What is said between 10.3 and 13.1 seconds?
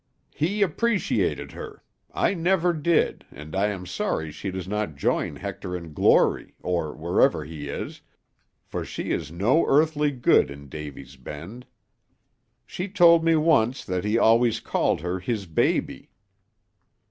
in Davy's Bend. She